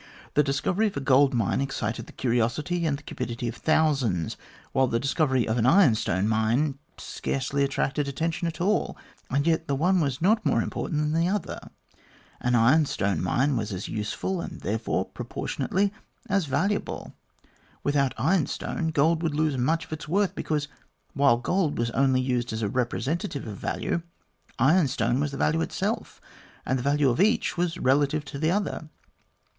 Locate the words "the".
0.33-0.41, 2.07-2.11, 2.97-3.03, 4.87-4.99, 9.67-9.75, 11.21-11.27, 25.29-25.37, 26.79-26.89, 28.39-28.49